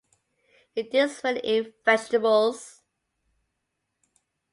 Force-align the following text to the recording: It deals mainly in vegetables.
It 0.75 0.91
deals 0.91 1.23
mainly 1.23 1.41
in 1.41 1.73
vegetables. 1.85 2.81